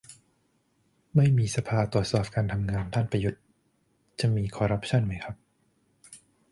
[1.15, 3.41] ไม่มีสภาตรวจสอบการทำงานท่านประยุทธ์
[4.19, 5.35] จะมีคอรัปชั่นไหมครับ